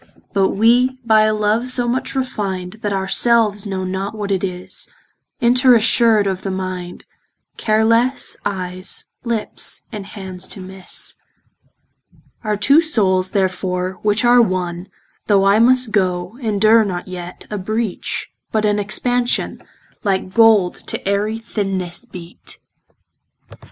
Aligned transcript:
But 0.33 0.49
we 0.49 0.97
by 1.05 1.25
a 1.25 1.33
love, 1.35 1.69
so 1.69 1.87
much 1.87 2.15
refin'd, 2.15 2.81
That 2.81 2.91
our 2.91 3.07
selves 3.07 3.67
know 3.67 3.83
not 3.83 4.15
what 4.15 4.31
it 4.31 4.43
is, 4.43 4.89
Inter 5.39 5.75
assured 5.75 6.25
of 6.25 6.41
the 6.41 6.49
mind, 6.49 7.03
Care 7.57 7.85
lesse, 7.85 8.35
eyes, 8.43 9.05
lips, 9.23 9.83
and 9.91 10.07
hands 10.07 10.47
to 10.47 10.59
misse. 10.59 11.17
Our 12.43 12.57
two 12.57 12.81
soules 12.81 13.29
therefore, 13.29 13.99
which 14.01 14.25
are 14.25 14.41
one, 14.41 14.87
Though 15.27 15.45
I 15.45 15.59
must 15.59 15.91
goe, 15.91 16.35
endure 16.41 16.83
not 16.83 17.07
yet 17.07 17.45
A 17.51 17.59
breach, 17.59 18.31
but 18.51 18.65
an 18.65 18.79
expansion, 18.79 19.61
Like 20.03 20.33
gold 20.33 20.77
to 20.87 20.97
ayery 21.07 21.37
thinnesse 21.37 22.09
beate. 22.11 22.57